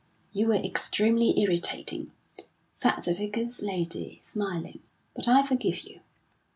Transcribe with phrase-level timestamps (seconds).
[0.33, 2.11] "You were extremely irritating,"
[2.73, 4.79] said the Vicar's lady, smiling,
[5.15, 5.99] "but I forgive you.